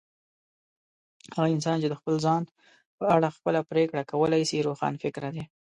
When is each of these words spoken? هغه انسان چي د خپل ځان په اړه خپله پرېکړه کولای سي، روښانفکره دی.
هغه 1.35 1.47
انسان 1.55 1.77
چي 1.81 1.87
د 1.89 1.95
خپل 1.99 2.15
ځان 2.25 2.41
په 2.97 3.03
اړه 3.15 3.35
خپله 3.37 3.59
پرېکړه 3.71 4.09
کولای 4.11 4.43
سي، 4.49 4.57
روښانفکره 4.67 5.29
دی. 5.35 5.43